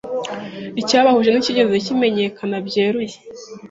Icyabahuje 0.81 1.29
nticyigeze 1.31 1.75
kimenyekana 1.85 2.55
byeruye, 2.67 3.15